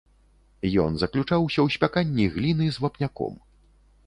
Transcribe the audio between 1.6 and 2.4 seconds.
ў спяканні